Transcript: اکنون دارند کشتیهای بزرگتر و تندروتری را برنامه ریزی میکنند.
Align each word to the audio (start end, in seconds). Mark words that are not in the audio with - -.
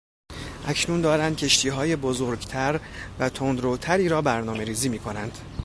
اکنون 0.67 1.01
دارند 1.01 1.35
کشتیهای 1.37 1.95
بزرگتر 1.95 2.79
و 3.19 3.29
تندروتری 3.29 4.09
را 4.09 4.21
برنامه 4.21 4.63
ریزی 4.63 4.89
میکنند. 4.89 5.37